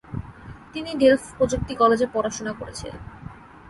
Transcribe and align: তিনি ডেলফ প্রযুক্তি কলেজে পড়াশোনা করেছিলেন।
তিনি 0.73 0.91
ডেলফ 0.95 1.23
প্রযুক্তি 1.37 1.73
কলেজে 1.75 2.07
পড়াশোনা 2.13 2.53
করেছিলেন। 2.53 2.97